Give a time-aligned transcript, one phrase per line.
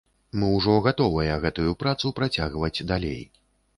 [0.43, 3.21] Мы ўжо гатовыя гэтую працу працягваць далей.